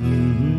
Mm-hmm. 0.00 0.49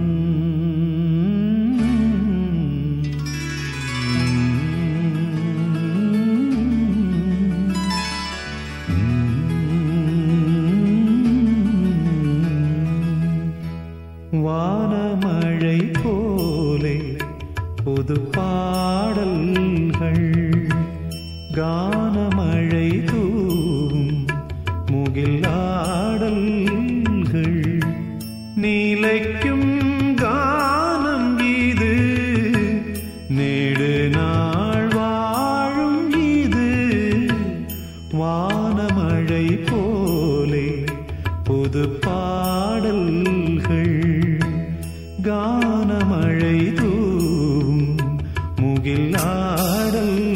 ஞான 45.72 45.92
மழை 46.04 46.56
தூவும் 46.78 47.84
முகில் 48.62 49.14
ஆடல் 49.26 50.31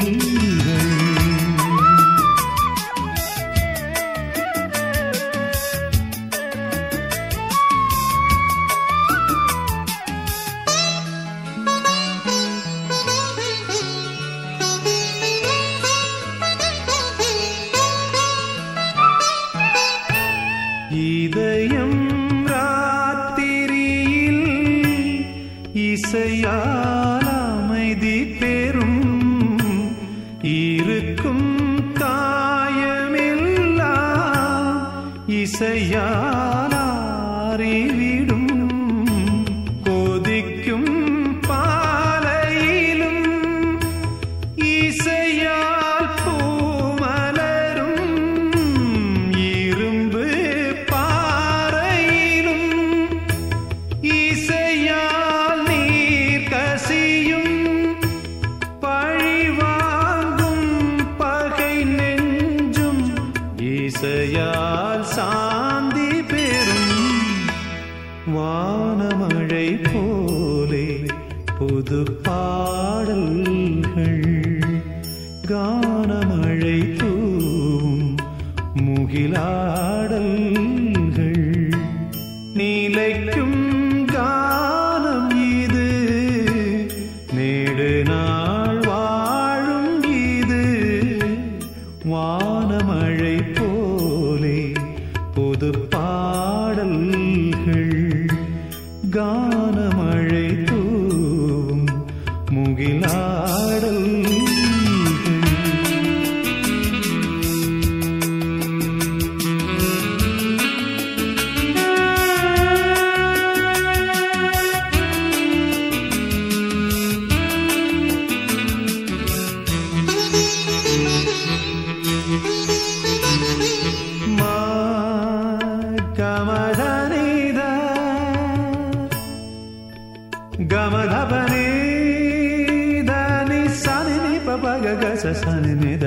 निीप 135.48 136.00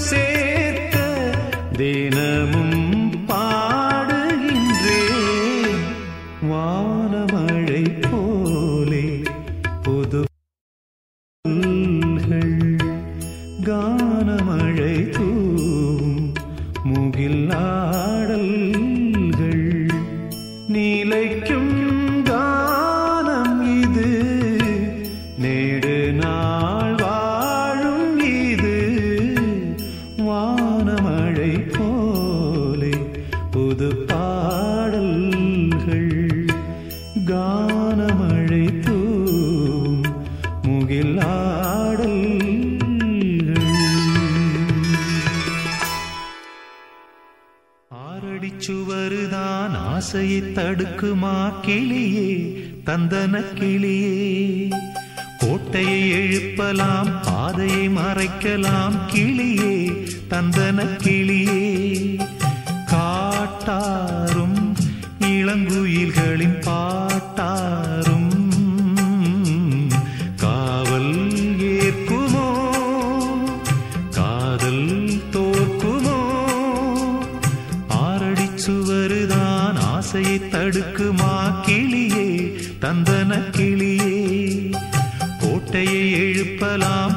சேர்த்த 0.00 0.96
தேன 1.78 2.17
ஆறடி 48.22 48.52
சுவருதான் 48.58 49.76
ஆசையை 49.76 50.42
தடுக்குமா 50.42 51.52
கிளியே 51.66 52.54
தந்தன 52.86 53.44
கிளியே. 53.54 54.70
கோட்டையை 55.38 56.10
எழுப்பலாம் 56.10 57.20
பாதையை 57.22 57.88
மறைக்கலாம் 57.88 58.98
கிளியே 59.12 60.06
தந்தன 60.30 60.84
கிளியே. 61.04 62.18
காட்டாரும் 62.86 64.74
இளங்குயில்களின் 65.20 66.57
கிளியே 83.58 84.18
கோட்டையை 85.40 86.02
எழுப்பலாம் 86.12 87.14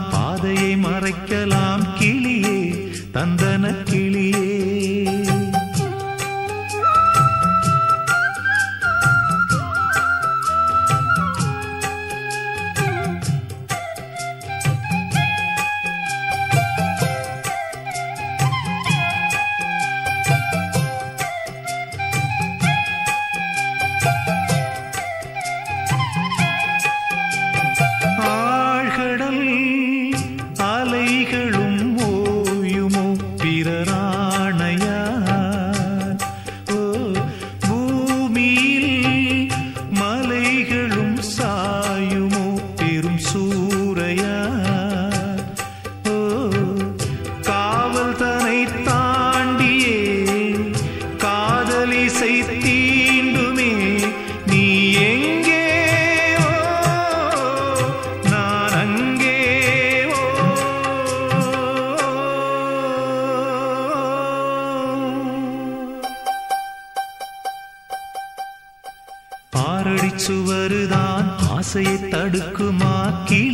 தீண்டுமே. 52.60 53.72
நீ 54.48 54.64
எங்கே 55.10 55.62
நான் 58.30 58.76
அங்கே 58.82 59.38
பாரடிச்சு 69.54 70.36
வருதான் 70.48 71.28
ஆசையை 71.50 71.96
தடுக்குமா? 72.14 72.94
கீழ் 73.30 73.51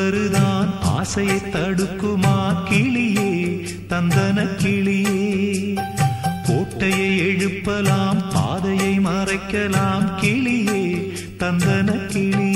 வருதான் 0.00 0.80
ஆசையை 0.80 1.36
தடுக்குமா 1.36 2.56
கிளியே? 2.70 3.66
தந்தன 3.88 4.48
கிளியே. 4.62 5.78
கோட்டையை 6.46 7.18
எழுப்பலாம் 7.18 8.22
பாதையை 8.32 8.98
மறைக்கலாம் 8.98 10.10
கிளியே. 10.20 11.12
தந்தன 11.38 12.06
கிளி 12.06 12.49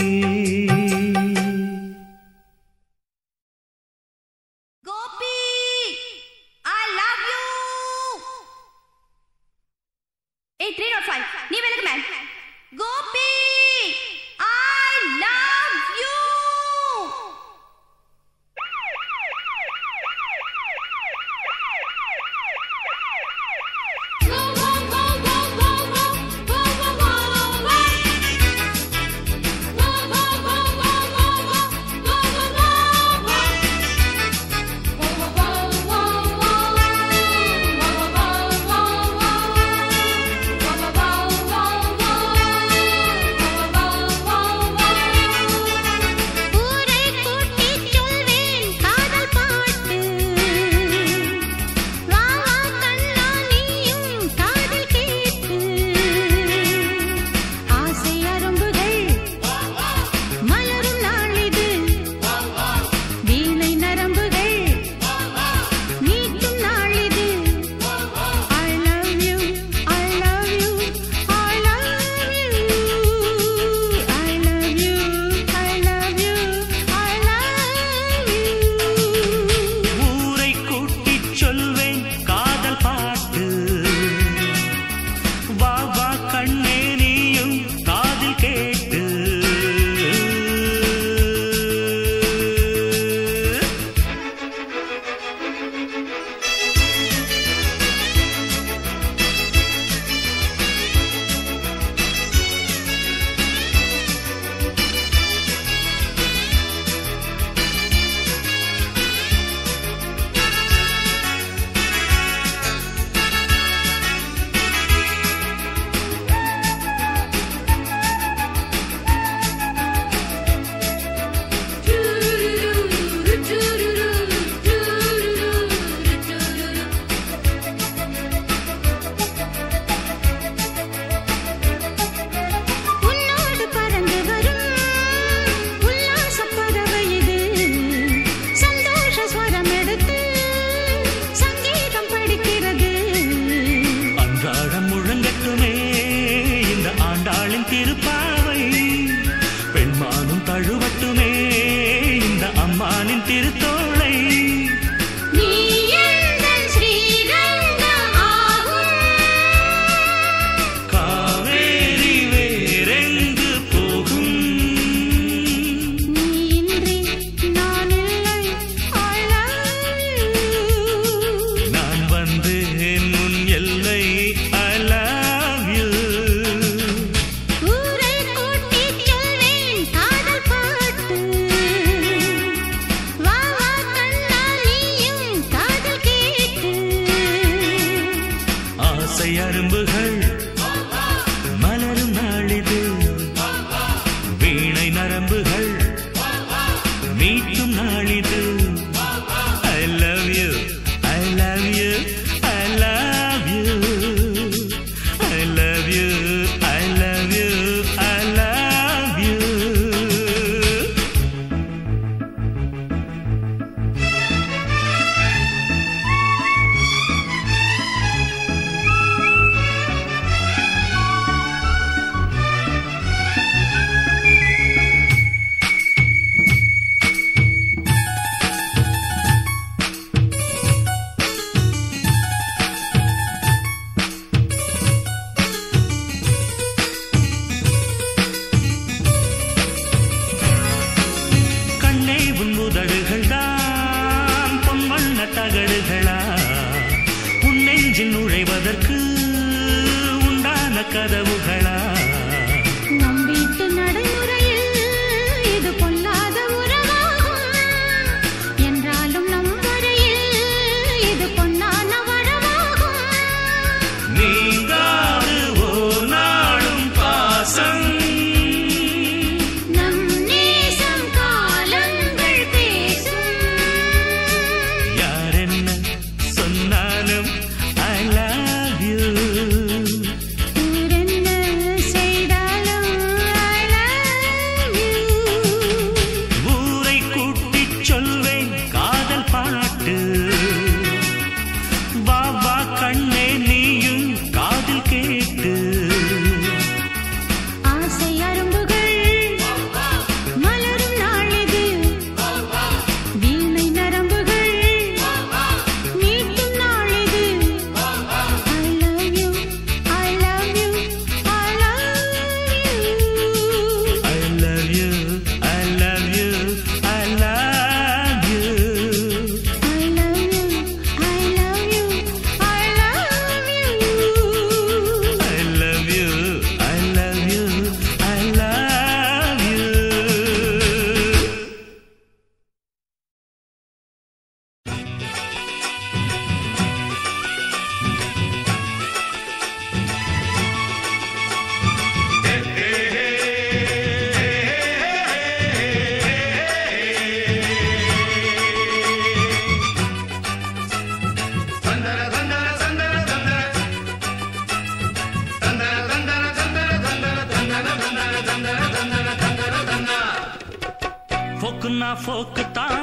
ஃபோக்குன்னா 361.45 361.89
போக்கு 362.05 362.51
தான் 362.51 362.79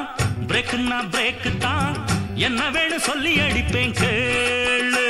பிரேக்குன்னா 0.48 0.98
பிரேக்கு 1.10 1.50
தான் 1.58 1.88
என்ன 2.36 2.70
வேணும் 2.70 2.98
சொல்லி 2.98 3.40
அடிப்பேன் 3.40 3.94
கேளு. 4.00 5.06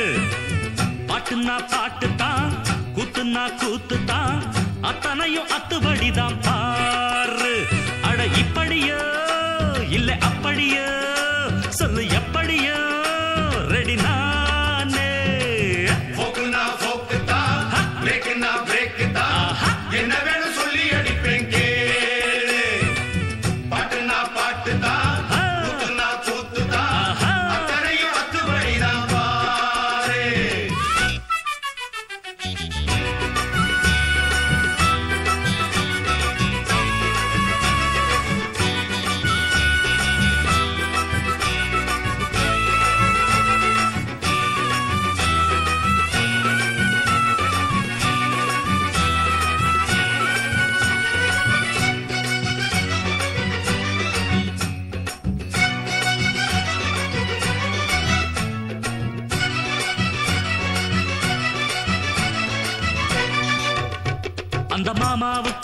பாட்டுன்னா 1.09 1.57
பாட்டு 1.73 2.15
தான் 2.15 2.47
கூத்துன்னா 2.95 3.43
கூத்து 3.61 3.97
தான் 4.05 4.39
அத்தனையும் 4.81 5.51
அத்துபடிதான் 5.57 6.39
பாரு. 6.47 7.53
அட 8.09 8.25
இப்படியோ 8.41 9.01
இல்ல 9.89 10.17
அப்படியோ 10.21 10.87
சொல்லு 11.69 12.09
எப்படியோ. 12.11 12.79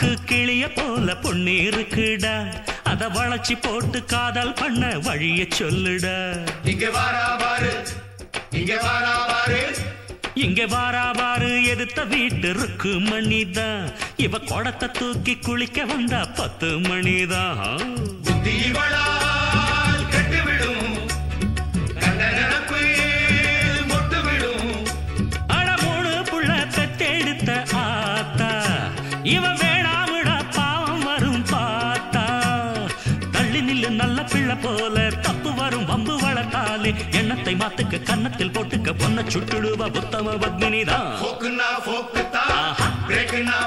மாமாவுக்கு 0.02 0.28
கிளிய 0.30 0.66
போல 0.72 1.14
பொண்ணு 1.18 1.54
இருக்குடா 1.68 2.34
அத 2.92 3.08
வளைச்சி 3.16 3.56
போட்டு 3.58 4.00
காதல் 4.06 4.54
பண்ண 4.60 4.84
வழிய 5.06 5.42
சொல்லுடா. 5.52 6.16
இங்க 6.72 6.86
வாரா 6.96 7.26
பாரு 7.42 7.72
இங்க 8.60 8.74
வாரா 8.80 9.16
பாரு 9.32 9.60
இங்க 10.38 10.62
வாரா 10.68 11.06
வாரு 11.14 11.52
எதிர்த்த 11.72 12.04
வீட்டு 12.12 12.50
இருக்கு 12.54 12.92
மணிதான் 13.10 13.84
இவ 14.26 14.40
குடத்தை 14.46 14.90
தூக்கி 15.00 15.36
குளிக்க 15.40 15.86
வந்தா 15.86 16.22
பத்து 16.40 16.70
மணிதான் 16.88 17.60
புத்தி 18.26 18.54
இவளால் 18.68 19.29
போல 34.64 34.98
தப்பு 35.22 35.52
வரும் 35.54 35.86
வம்பு 35.86 36.16
வளர்த்தாலே 36.22 36.92
எண்ணத்தை 37.12 37.54
மாத்துக்க 37.56 38.04
கன்னத்தில் 38.04 38.54
போட்டுக்க 38.54 38.94
பொண்ண 38.94 39.24
சுட்டுடுவ 39.30 39.90
புத்தம 39.90 40.38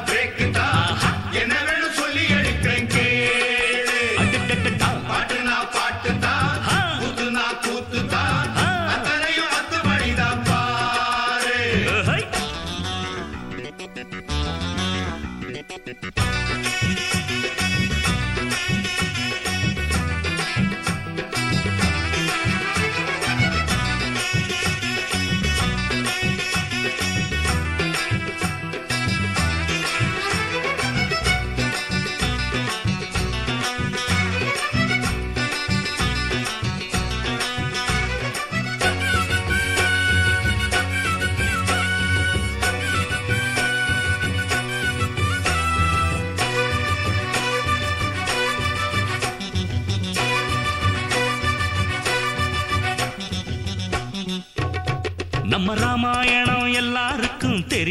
பிரேக்கு 0.05 0.48
தான் 0.52 0.90
என்ன 1.35 1.55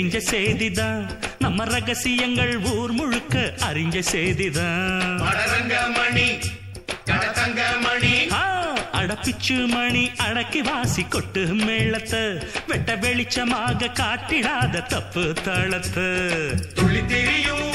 தெரிஞ்ச 0.02 0.20
செய்திதான் 0.30 1.02
நம்ம 1.40 1.64
ரகசியங்கள் 1.64 2.54
ஊர் 2.70 2.92
முழுக்க 2.92 3.36
அறிஞ்ச 3.60 3.98
செய்திதான் 4.12 5.20
மணி 5.92 6.28
மணி 7.84 8.14
அடப்பிச்சு 8.94 9.56
மணி 9.68 10.04
அடக்கி 10.18 10.62
வாசி 10.62 11.04
கொட்டு 11.10 11.44
மேளத்தை. 11.62 12.24
வெட்ட 12.68 12.96
வெளிச்சமாக 12.96 13.92
காட்டிடாத 13.94 14.84
தப்பு 14.88 15.34
தாளத்தை. 15.44 16.10
துள்ளி 16.74 17.02
திரியும் 17.06 17.71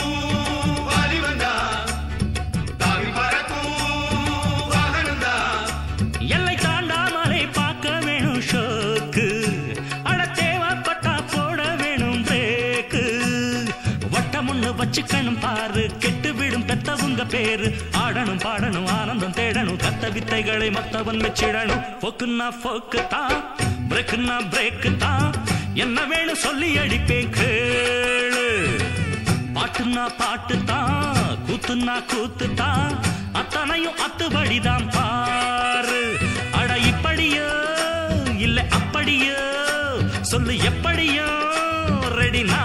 வச்சுக்கணும் 14.97 15.41
பாரு 15.41 15.83
கெட்டு 16.03 16.29
விடும் 16.37 16.65
பெத்தவுங்க 16.69 17.23
பேரு. 17.33 17.67
ஆடணும் 18.03 18.41
பாடணும் 18.45 18.87
ஆனந்தம் 18.95 19.35
தேடணும் 19.39 19.81
கத்த 19.83 20.09
வித்தைகளை 20.15 20.69
மத்தவன் 20.77 21.21
வச்சிடணும் 21.25 21.83
போக்குன்னா 22.03 22.47
போக்கு 22.63 23.01
தான் 23.15 23.35
பிரேக்குன்னா 23.91 24.37
பிரேக்கு 24.53 24.91
தான் 24.97 25.27
என்ன 25.85 26.05
வேணும் 26.13 26.41
சொல்லி 26.45 26.71
அடிப்பேன் 26.83 27.35
கேளு. 27.37 28.47
பாட்டுன்னா 29.57 30.05
பாட்டு 30.21 30.57
தான் 30.65 30.97
கூத்துன்னா 31.49 31.97
கூத்து 32.13 32.49
தான் 32.55 32.95
அத்தனையும் 33.43 34.01
அத்துபடிதான் 34.07 34.89
பாரு. 34.97 36.03
அட 36.61 36.73
இப்படியோ 36.93 37.51
இல்ல 38.47 38.59
அப்படியோ 38.79 39.41
சொல்லு 40.33 40.57
எப்படியோ 40.71 41.29
ரெடினா 42.19 42.63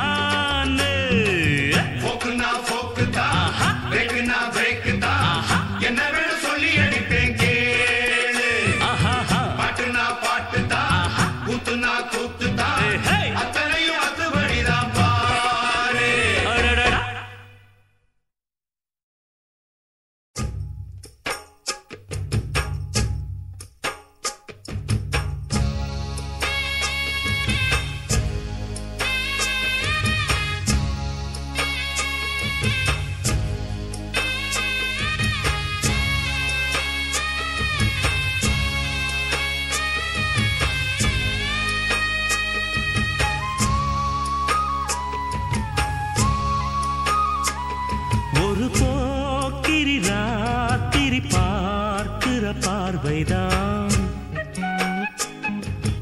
பார்வைதான் 53.22 53.92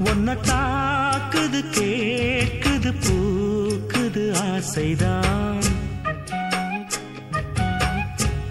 உன்னை 0.09 0.33
தாக்குது 0.33 1.63
கேட்குது 1.71 2.93
பூக்குது 3.03 4.35
ஆசைதான். 4.35 5.63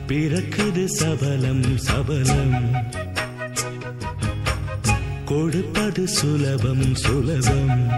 பிறக்குது 0.07 0.87
சபலம் 0.87 1.79
சபலம். 1.79 2.73
கொடுப்பது 5.25 6.09
சுலபம் 6.09 6.95
சுலபம். 6.95 7.91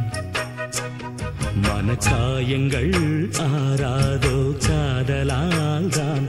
மனக்காயங்கள் 1.80 2.94
ஆறாதோ 3.38 4.34
காதலால் 4.66 5.88
தான். 5.88 6.26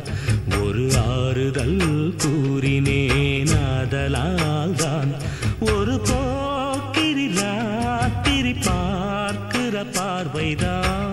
ஒரு 0.61 0.85
ஆறுதல் 0.95 2.15
கூறினேன் 2.17 3.53
ஆதலால் 3.57 4.75
தான். 4.75 5.11
ஒரு 5.59 5.99
போக்கிரி 5.99 7.27
ராத்திரி 7.33 8.53
பார்க்கிற 8.53 9.85
பார்வைதான். 9.97 11.10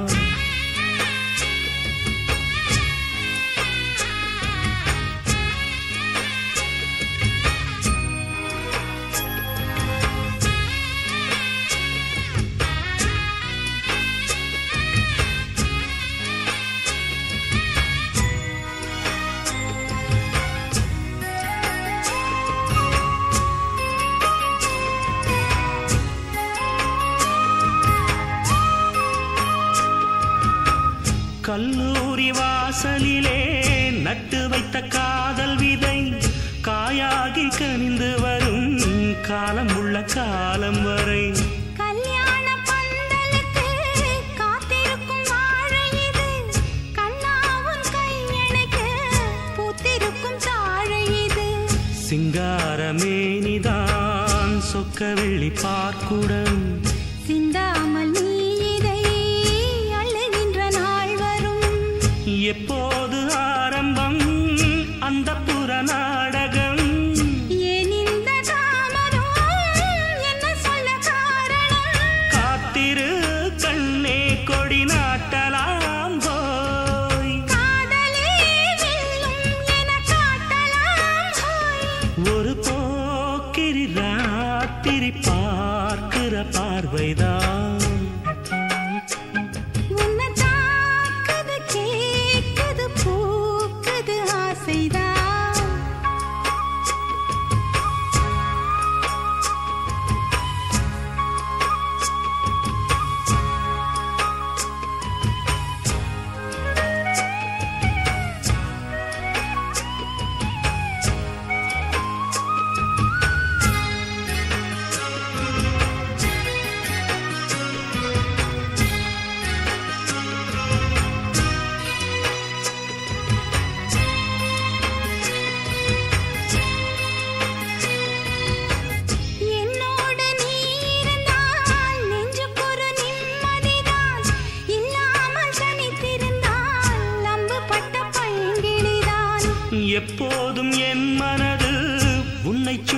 சிங்காரமேனிதான் 52.11 53.73
சொக்க 54.69 55.01
வெள்ளி 55.15 55.51
பார்க்குடம் 55.59 56.61
சிந்தாமல் 57.27 58.13
நீ 58.17 58.31
இதை 58.71 59.01
அழுகின்ற 60.01 60.59
நாள் 60.77 61.15
வரும். 61.17 61.77
எப்போது 62.49 62.98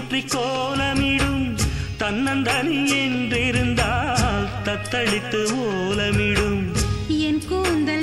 சுற்றி 0.01 0.25
கோலமிடும். 0.25 1.59
தன்னந்தனி 1.99 2.79
என்றிருந்தால் 3.01 4.49
தத்தளித்து 4.65 5.41
ஓலமிடும். 5.53 6.65
என் 7.09 7.43
கூந்தல் 7.49 8.03